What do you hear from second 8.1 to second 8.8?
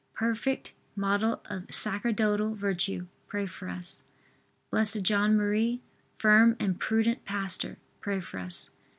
for us.